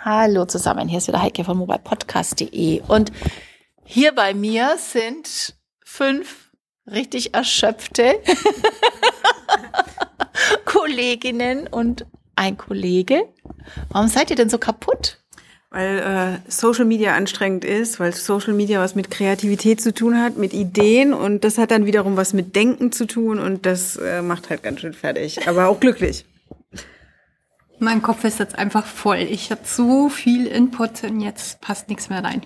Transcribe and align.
Hallo 0.00 0.46
zusammen, 0.46 0.88
hier 0.88 0.98
ist 0.98 1.08
wieder 1.08 1.22
Heike 1.22 1.44
von 1.44 1.58
mobilepodcast.de 1.58 2.82
und 2.88 3.12
hier 3.84 4.12
bei 4.12 4.34
mir 4.34 4.76
sind 4.78 5.54
fünf 5.84 6.50
richtig 6.90 7.34
erschöpfte 7.34 8.14
Kolleginnen 10.64 11.68
und 11.68 12.06
ein 12.34 12.56
Kollege. 12.56 13.28
Warum 13.90 14.08
seid 14.08 14.30
ihr 14.30 14.36
denn 14.36 14.48
so 14.48 14.58
kaputt? 14.58 15.18
Weil 15.70 16.40
äh, 16.46 16.50
Social 16.50 16.84
Media 16.84 17.14
anstrengend 17.14 17.64
ist, 17.64 18.00
weil 18.00 18.12
Social 18.12 18.52
Media 18.52 18.80
was 18.80 18.94
mit 18.94 19.10
Kreativität 19.10 19.80
zu 19.80 19.94
tun 19.94 20.20
hat, 20.20 20.36
mit 20.36 20.52
Ideen 20.52 21.14
und 21.14 21.44
das 21.44 21.58
hat 21.58 21.70
dann 21.70 21.86
wiederum 21.86 22.16
was 22.16 22.32
mit 22.32 22.56
Denken 22.56 22.92
zu 22.92 23.06
tun 23.06 23.38
und 23.38 23.66
das 23.66 23.96
äh, 23.96 24.20
macht 24.20 24.50
halt 24.50 24.62
ganz 24.62 24.80
schön 24.80 24.94
fertig, 24.94 25.48
aber 25.48 25.68
auch 25.68 25.80
glücklich. 25.80 26.24
Mein 27.82 28.00
Kopf 28.00 28.22
ist 28.22 28.38
jetzt 28.38 28.56
einfach 28.56 28.86
voll. 28.86 29.16
Ich 29.16 29.50
habe 29.50 29.62
so 29.64 30.08
viel 30.08 30.46
Input 30.46 31.02
und 31.02 31.20
jetzt 31.20 31.60
passt 31.60 31.88
nichts 31.88 32.08
mehr 32.10 32.22
rein. 32.22 32.42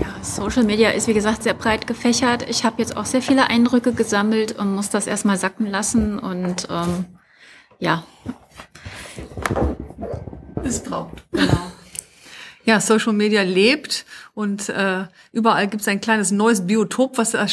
Ja, 0.00 0.24
Social 0.24 0.64
Media 0.64 0.88
ist 0.88 1.08
wie 1.08 1.12
gesagt 1.12 1.42
sehr 1.42 1.52
breit 1.52 1.86
gefächert. 1.86 2.48
Ich 2.48 2.64
habe 2.64 2.76
jetzt 2.78 2.96
auch 2.96 3.04
sehr 3.04 3.20
viele 3.20 3.50
Eindrücke 3.50 3.92
gesammelt 3.92 4.52
und 4.52 4.74
muss 4.74 4.88
das 4.88 5.06
erstmal 5.06 5.36
sacken 5.36 5.66
lassen 5.66 6.18
und 6.18 6.68
ähm, 6.70 7.04
ja. 7.78 8.02
Ist 10.62 10.86
braucht. 10.86 11.22
Genau. 11.30 11.52
Ja, 12.66 12.78
Social 12.78 13.14
Media 13.14 13.42
lebt 13.42 14.04
und 14.34 14.68
äh, 14.68 15.04
überall 15.32 15.66
gibt 15.66 15.80
es 15.80 15.88
ein 15.88 16.00
kleines 16.00 16.30
neues 16.30 16.66
Biotop, 16.66 17.16
was 17.16 17.32
äh, 17.34 17.46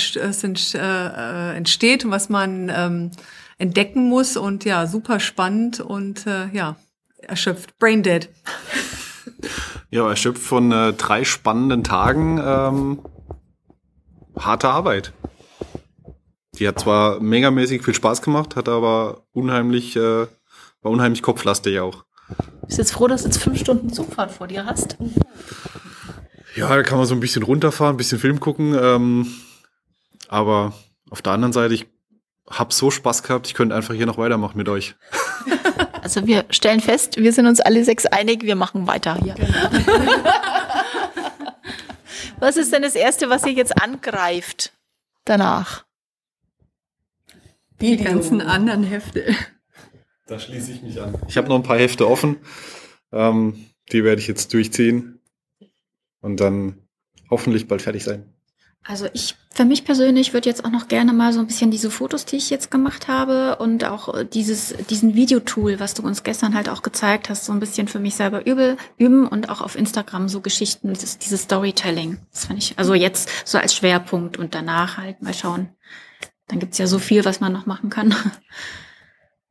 äh, 0.77 1.55
entsteht 1.55 2.05
und 2.05 2.11
was 2.11 2.29
man 2.29 2.69
ähm, 2.69 3.11
entdecken 3.57 4.07
muss 4.07 4.37
und 4.37 4.65
ja, 4.65 4.87
super 4.87 5.19
spannend 5.19 5.79
und 5.79 6.27
äh, 6.27 6.47
ja, 6.49 6.77
erschöpft, 7.19 7.77
brain 7.79 8.03
dead. 8.03 8.29
Ja, 9.89 10.09
erschöpft 10.09 10.41
von 10.41 10.71
äh, 10.73 10.91
drei 10.91 11.23
spannenden 11.23 11.83
Tagen 11.83 12.41
ähm, 12.43 12.99
harter 14.37 14.71
Arbeit. 14.71 15.13
Die 16.55 16.67
hat 16.67 16.79
zwar 16.79 17.21
megamäßig 17.21 17.83
viel 17.83 17.93
Spaß 17.93 18.21
gemacht, 18.21 18.57
hat 18.57 18.67
aber 18.67 19.23
unheimlich, 19.31 19.95
äh, 19.95 20.27
war 20.81 20.91
unheimlich 20.91 21.21
kopflastig 21.21 21.79
auch. 21.79 22.03
Bist 22.65 22.79
jetzt 22.79 22.91
froh, 22.91 23.07
dass 23.07 23.21
du 23.21 23.29
jetzt 23.29 23.41
fünf 23.41 23.59
Stunden 23.59 23.93
Zugfahrt 23.93 24.31
vor 24.31 24.47
dir 24.47 24.65
hast? 24.65 24.97
Ja, 26.55 26.67
da 26.67 26.83
kann 26.83 26.97
man 26.97 27.07
so 27.07 27.13
ein 27.13 27.21
bisschen 27.21 27.43
runterfahren, 27.43 27.95
ein 27.95 27.97
bisschen 27.97 28.19
Film 28.19 28.39
gucken. 28.41 28.75
Ähm, 28.77 29.27
aber 30.27 30.73
auf 31.09 31.21
der 31.21 31.31
anderen 31.31 31.53
Seite, 31.53 31.73
ich 31.73 31.87
hab 32.49 32.73
so 32.73 32.91
Spaß 32.91 33.23
gehabt, 33.23 33.47
ich 33.47 33.53
könnte 33.53 33.75
einfach 33.75 33.93
hier 33.93 34.05
noch 34.05 34.17
weitermachen 34.17 34.57
mit 34.57 34.69
euch. 34.69 34.95
Also 36.01 36.25
wir 36.25 36.45
stellen 36.51 36.79
fest, 36.79 37.17
wir 37.17 37.33
sind 37.33 37.47
uns 37.47 37.59
alle 37.59 37.83
sechs 37.83 38.05
einig, 38.05 38.43
wir 38.43 38.55
machen 38.55 38.87
weiter 38.87 39.15
hier. 39.21 39.33
Genau. 39.33 39.49
was 42.39 42.55
ist 42.55 42.71
denn 42.71 42.81
das 42.81 42.95
Erste, 42.95 43.29
was 43.29 43.45
ihr 43.45 43.51
jetzt 43.51 43.81
angreift 43.81 44.71
danach? 45.25 45.83
Die 47.81 47.97
ganzen 47.97 48.39
anderen 48.39 48.85
Hefte. 48.85 49.35
Da 50.27 50.39
schließe 50.39 50.71
ich 50.71 50.81
mich 50.81 51.01
an. 51.01 51.15
Ich 51.27 51.35
habe 51.35 51.49
noch 51.49 51.57
ein 51.57 51.63
paar 51.63 51.77
Hefte 51.77 52.07
offen. 52.07 52.37
Ähm, 53.11 53.65
die 53.91 54.05
werde 54.05 54.21
ich 54.21 54.27
jetzt 54.27 54.53
durchziehen 54.53 55.19
und 56.21 56.39
dann 56.39 56.87
hoffentlich 57.29 57.67
bald 57.67 57.81
fertig 57.81 58.05
sein. 58.05 58.33
Also 58.83 59.07
ich, 59.13 59.35
für 59.53 59.65
mich 59.65 59.83
persönlich 59.83 60.33
würde 60.33 60.47
jetzt 60.47 60.63
auch 60.63 60.69
noch 60.69 60.87
gerne 60.87 61.11
mal 61.11 61.33
so 61.33 61.41
ein 61.41 61.47
bisschen 61.47 61.71
diese 61.71 61.91
Fotos, 61.91 62.23
die 62.23 62.37
ich 62.37 62.49
jetzt 62.49 62.71
gemacht 62.71 63.09
habe 63.09 63.57
und 63.57 63.83
auch 63.83 64.13
äh, 64.13 64.25
dieses, 64.25 64.73
diesen 64.89 65.13
Videotool, 65.13 65.79
was 65.79 65.93
du 65.93 66.03
uns 66.03 66.23
gestern 66.23 66.55
halt 66.55 66.69
auch 66.69 66.83
gezeigt 66.83 67.29
hast, 67.29 67.43
so 67.43 67.51
ein 67.51 67.59
bisschen 67.59 67.89
für 67.89 67.99
mich 67.99 68.15
selber 68.15 68.45
übel, 68.45 68.77
üben 68.97 69.27
und 69.27 69.49
auch 69.49 69.59
auf 69.59 69.75
Instagram 69.75 70.29
so 70.29 70.39
Geschichten, 70.39 70.93
dieses, 70.93 71.17
dieses 71.17 71.41
Storytelling. 71.41 72.17
Das 72.31 72.45
fand 72.45 72.59
ich, 72.59 72.79
also 72.79 72.93
jetzt 72.93 73.29
so 73.45 73.57
als 73.57 73.75
Schwerpunkt 73.75 74.37
und 74.37 74.55
danach 74.55 74.97
halt 74.97 75.21
mal 75.21 75.33
schauen. 75.33 75.69
Dann 76.47 76.59
gibt's 76.59 76.77
ja 76.77 76.87
so 76.87 76.97
viel, 76.97 77.25
was 77.25 77.41
man 77.41 77.51
noch 77.51 77.65
machen 77.65 77.89
kann. 77.89 78.15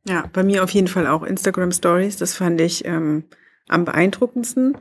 Ja, 0.09 0.25
bei 0.33 0.45
mir 0.45 0.63
auf 0.63 0.71
jeden 0.71 0.87
Fall 0.87 1.07
auch 1.09 1.25
Instagram 1.25 1.73
Stories. 1.73 2.17
Das 2.17 2.35
fand 2.35 2.61
ich 2.61 2.85
ähm, 2.85 3.25
am 3.69 3.85
beeindruckendsten. 3.85 4.79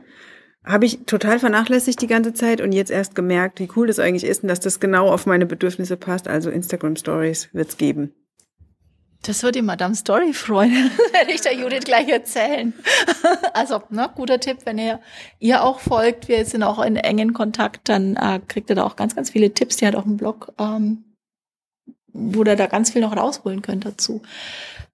Habe 0.66 0.84
ich 0.84 0.98
total 1.06 1.38
vernachlässigt 1.38 2.02
die 2.02 2.08
ganze 2.08 2.34
Zeit 2.34 2.60
und 2.60 2.72
jetzt 2.72 2.90
erst 2.90 3.14
gemerkt, 3.14 3.60
wie 3.60 3.68
cool 3.76 3.86
das 3.86 4.00
eigentlich 4.00 4.24
ist 4.24 4.42
und 4.42 4.48
dass 4.48 4.58
das 4.58 4.80
genau 4.80 5.12
auf 5.12 5.24
meine 5.24 5.46
Bedürfnisse 5.46 5.96
passt. 5.96 6.26
Also 6.26 6.50
Instagram 6.50 6.96
Stories 6.96 7.48
wird's 7.52 7.76
geben. 7.76 8.12
Das 9.22 9.42
würde 9.42 9.62
Madame 9.62 9.94
Story 9.94 10.32
freuen, 10.32 10.72
werde 11.12 11.32
ich 11.32 11.40
der 11.40 11.54
Judith 11.54 11.84
gleich 11.84 12.08
erzählen. 12.08 12.72
Also, 13.54 13.82
ne, 13.88 14.10
guter 14.14 14.38
Tipp, 14.38 14.58
wenn 14.64 14.76
ihr 14.76 15.00
ihr 15.38 15.62
auch 15.64 15.80
folgt, 15.80 16.28
wir 16.28 16.44
sind 16.44 16.62
auch 16.62 16.78
in 16.84 16.96
engen 16.96 17.32
Kontakt, 17.32 17.88
dann 17.88 18.14
äh, 18.16 18.38
kriegt 18.46 18.68
ihr 18.68 18.76
da 18.76 18.84
auch 18.84 18.96
ganz, 18.96 19.16
ganz 19.16 19.30
viele 19.30 19.54
Tipps. 19.54 19.76
Die 19.76 19.86
hat 19.86 19.96
auch 19.96 20.04
einen 20.04 20.18
Blog, 20.18 20.52
ähm, 20.58 21.04
wo 22.12 22.44
ihr 22.44 22.54
da 22.56 22.66
ganz 22.66 22.90
viel 22.90 23.00
noch 23.00 23.16
rausholen 23.16 23.62
könnt 23.62 23.86
dazu. 23.86 24.20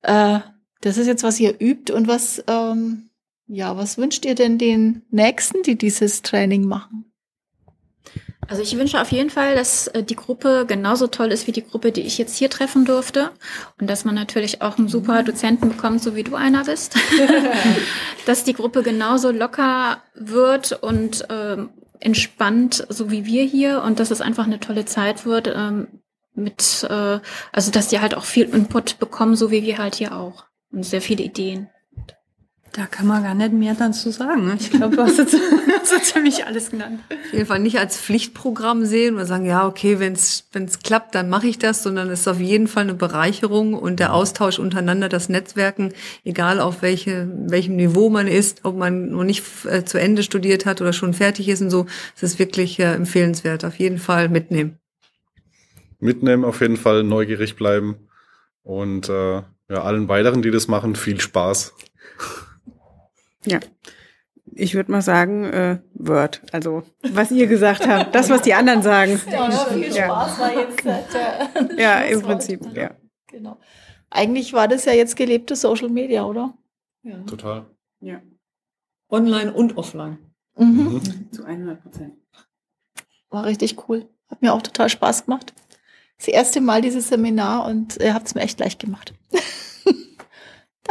Äh, 0.02 0.38
das 0.80 0.96
ist 0.96 1.08
jetzt, 1.08 1.24
was 1.24 1.40
ihr 1.40 1.60
übt 1.60 1.92
und 1.92 2.06
was 2.06 2.44
ähm, 2.46 3.10
ja, 3.52 3.76
was 3.76 3.98
wünscht 3.98 4.24
ihr 4.24 4.34
denn 4.34 4.56
den 4.56 5.02
Nächsten, 5.10 5.62
die 5.62 5.76
dieses 5.76 6.22
Training 6.22 6.66
machen? 6.66 7.12
Also 8.48 8.62
ich 8.62 8.76
wünsche 8.76 9.00
auf 9.00 9.12
jeden 9.12 9.28
Fall, 9.28 9.54
dass 9.54 9.88
äh, 9.88 10.02
die 10.02 10.16
Gruppe 10.16 10.64
genauso 10.66 11.06
toll 11.06 11.30
ist 11.30 11.46
wie 11.46 11.52
die 11.52 11.64
Gruppe, 11.64 11.92
die 11.92 12.00
ich 12.00 12.16
jetzt 12.16 12.36
hier 12.36 12.48
treffen 12.48 12.86
durfte. 12.86 13.30
Und 13.78 13.88
dass 13.88 14.06
man 14.06 14.14
natürlich 14.14 14.62
auch 14.62 14.78
einen 14.78 14.88
super 14.88 15.22
Dozenten 15.22 15.68
bekommt, 15.68 16.02
so 16.02 16.16
wie 16.16 16.24
du 16.24 16.34
einer 16.34 16.64
bist. 16.64 16.96
dass 18.26 18.42
die 18.44 18.54
Gruppe 18.54 18.82
genauso 18.82 19.30
locker 19.30 20.02
wird 20.14 20.72
und 20.82 21.26
ähm, 21.28 21.70
entspannt, 22.00 22.86
so 22.88 23.10
wie 23.10 23.26
wir 23.26 23.44
hier. 23.44 23.82
Und 23.82 24.00
dass 24.00 24.10
es 24.10 24.22
einfach 24.22 24.46
eine 24.46 24.60
tolle 24.60 24.86
Zeit 24.86 25.26
wird. 25.26 25.52
Ähm, 25.54 25.88
mit, 26.34 26.86
äh, 26.88 27.20
also 27.52 27.70
dass 27.70 27.88
die 27.88 28.00
halt 28.00 28.14
auch 28.14 28.24
viel 28.24 28.46
Input 28.46 28.98
bekommen, 28.98 29.36
so 29.36 29.50
wie 29.50 29.62
wir 29.62 29.76
halt 29.76 29.96
hier 29.96 30.16
auch. 30.16 30.46
Und 30.72 30.84
sehr 30.84 31.02
viele 31.02 31.22
Ideen. 31.22 31.68
Da 32.74 32.86
kann 32.86 33.06
man 33.06 33.22
gar 33.22 33.34
nicht 33.34 33.52
mehr 33.52 33.74
dann 33.74 33.92
zu 33.92 34.10
sagen. 34.10 34.46
Ne? 34.46 34.56
Ich 34.58 34.70
glaube, 34.70 34.96
du 34.96 35.02
hast 35.02 35.18
jetzt 35.18 35.32
so 35.84 35.98
ziemlich 36.00 36.46
alles 36.46 36.70
genannt. 36.70 37.00
Auf 37.10 37.32
jeden 37.34 37.44
Fall 37.44 37.58
nicht 37.58 37.78
als 37.78 37.98
Pflichtprogramm 37.98 38.86
sehen 38.86 39.16
oder 39.16 39.26
sagen, 39.26 39.44
ja, 39.44 39.66
okay, 39.66 40.00
wenn 40.00 40.14
es 40.14 40.44
klappt, 40.82 41.14
dann 41.14 41.28
mache 41.28 41.48
ich 41.48 41.58
das, 41.58 41.82
sondern 41.82 42.08
es 42.08 42.20
ist 42.20 42.28
auf 42.28 42.40
jeden 42.40 42.68
Fall 42.68 42.84
eine 42.84 42.94
Bereicherung 42.94 43.74
und 43.74 44.00
der 44.00 44.14
Austausch 44.14 44.58
untereinander, 44.58 45.10
das 45.10 45.28
Netzwerken, 45.28 45.92
egal 46.24 46.60
auf 46.60 46.80
welche, 46.80 47.30
welchem 47.46 47.76
Niveau 47.76 48.08
man 48.08 48.26
ist, 48.26 48.64
ob 48.64 48.78
man 48.78 49.10
noch 49.10 49.24
nicht 49.24 49.44
äh, 49.66 49.84
zu 49.84 49.98
Ende 49.98 50.22
studiert 50.22 50.64
hat 50.64 50.80
oder 50.80 50.94
schon 50.94 51.12
fertig 51.12 51.50
ist 51.50 51.60
und 51.60 51.68
so, 51.68 51.84
es 52.16 52.22
ist 52.22 52.38
wirklich 52.38 52.78
äh, 52.78 52.94
empfehlenswert. 52.94 53.66
Auf 53.66 53.74
jeden 53.74 53.98
Fall 53.98 54.30
mitnehmen. 54.30 54.78
Mitnehmen, 56.00 56.44
auf 56.46 56.62
jeden 56.62 56.78
Fall 56.78 57.02
neugierig 57.04 57.54
bleiben 57.54 57.96
und 58.62 59.10
äh, 59.10 59.42
ja, 59.68 59.82
allen 59.82 60.08
weiteren, 60.08 60.40
die 60.40 60.50
das 60.50 60.68
machen, 60.68 60.96
viel 60.96 61.20
Spaß. 61.20 61.74
Ja. 63.44 63.60
Ich 64.54 64.74
würde 64.74 64.92
mal 64.92 65.02
sagen, 65.02 65.44
äh, 65.44 65.78
Word. 65.94 66.42
Also, 66.52 66.82
was 67.02 67.30
ihr 67.30 67.46
gesagt 67.46 67.86
habt, 67.86 68.14
das, 68.14 68.28
was 68.28 68.42
die 68.42 68.54
anderen 68.54 68.82
sagen. 68.82 69.20
Ja, 69.30 69.50
viel 69.50 69.92
Spaß 69.92 70.38
ja. 70.38 70.44
war 70.44 70.52
jetzt 70.54 70.84
der, 70.84 71.78
Ja, 71.78 72.00
im 72.00 72.22
Prinzip, 72.22 72.60
ja. 72.74 72.90
Genau. 73.28 73.58
Eigentlich 74.10 74.52
war 74.52 74.68
das 74.68 74.84
ja 74.84 74.92
jetzt 74.92 75.16
gelebte 75.16 75.56
Social 75.56 75.88
Media, 75.88 76.24
oder? 76.24 76.52
Ja. 77.02 77.22
Total. 77.22 77.64
Ja. 78.00 78.20
Online 79.08 79.52
und 79.52 79.76
offline. 79.78 80.18
Mhm. 80.56 81.00
mhm. 81.00 81.32
Zu 81.32 81.44
100 81.44 81.82
Prozent. 81.82 82.14
War 83.30 83.46
richtig 83.46 83.88
cool. 83.88 84.08
Hat 84.28 84.42
mir 84.42 84.52
auch 84.52 84.62
total 84.62 84.88
Spaß 84.88 85.24
gemacht. 85.24 85.54
Das 86.18 86.28
erste 86.28 86.60
Mal 86.60 86.82
dieses 86.82 87.08
Seminar 87.08 87.66
und 87.66 87.96
ihr 87.96 88.14
habt 88.14 88.26
es 88.26 88.34
mir 88.34 88.42
echt 88.42 88.60
leicht 88.60 88.78
gemacht. 88.78 89.14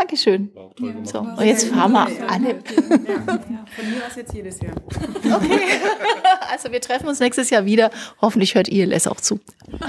Dankeschön. 0.01 0.49
Ja, 0.55 0.93
so, 1.03 1.19
und 1.19 1.45
jetzt 1.45 1.67
fahren 1.67 1.91
wir 1.91 2.07
alle. 2.27 2.49
Ja, 2.49 2.57
von 3.75 3.91
mir 3.91 4.03
aus 4.07 4.15
jetzt 4.15 4.33
jedes 4.33 4.59
Jahr. 4.59 4.73
Okay. 4.87 5.59
Also 6.49 6.71
wir 6.71 6.81
treffen 6.81 7.07
uns 7.07 7.19
nächstes 7.19 7.51
Jahr 7.51 7.65
wieder. 7.65 7.91
Hoffentlich 8.19 8.55
hört 8.55 8.67
ILS 8.67 9.05
auch 9.05 9.21
zu. 9.21 9.39